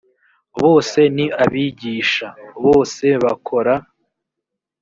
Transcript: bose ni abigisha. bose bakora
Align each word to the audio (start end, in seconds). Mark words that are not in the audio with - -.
bose 0.61 0.99
ni 1.15 1.25
abigisha. 1.43 2.27
bose 2.65 3.05
bakora 3.23 3.73